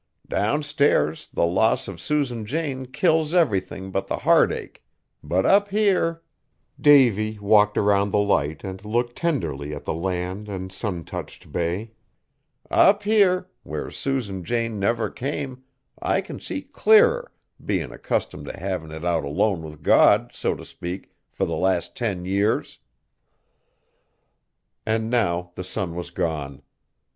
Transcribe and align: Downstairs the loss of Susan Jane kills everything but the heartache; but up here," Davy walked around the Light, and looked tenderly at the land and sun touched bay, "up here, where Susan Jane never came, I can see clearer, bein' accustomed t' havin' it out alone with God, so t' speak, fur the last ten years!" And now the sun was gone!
Downstairs 0.29 1.29
the 1.31 1.45
loss 1.45 1.87
of 1.87 2.01
Susan 2.01 2.43
Jane 2.43 2.87
kills 2.87 3.35
everything 3.35 3.91
but 3.91 4.07
the 4.07 4.17
heartache; 4.17 4.83
but 5.23 5.45
up 5.45 5.67
here," 5.67 6.23
Davy 6.79 7.37
walked 7.37 7.77
around 7.77 8.09
the 8.09 8.17
Light, 8.17 8.63
and 8.63 8.83
looked 8.83 9.15
tenderly 9.15 9.75
at 9.75 9.85
the 9.85 9.93
land 9.93 10.49
and 10.49 10.71
sun 10.71 11.03
touched 11.03 11.51
bay, 11.51 11.91
"up 12.71 13.03
here, 13.03 13.51
where 13.61 13.91
Susan 13.91 14.43
Jane 14.43 14.79
never 14.79 15.07
came, 15.07 15.65
I 16.01 16.19
can 16.21 16.39
see 16.39 16.63
clearer, 16.63 17.31
bein' 17.63 17.91
accustomed 17.91 18.47
t' 18.47 18.57
havin' 18.57 18.89
it 18.91 19.05
out 19.05 19.23
alone 19.23 19.61
with 19.61 19.83
God, 19.83 20.31
so 20.33 20.55
t' 20.55 20.63
speak, 20.63 21.11
fur 21.29 21.45
the 21.45 21.53
last 21.53 21.95
ten 21.95 22.25
years!" 22.25 22.79
And 24.83 25.11
now 25.11 25.51
the 25.53 25.63
sun 25.63 25.93
was 25.93 26.09
gone! 26.09 26.63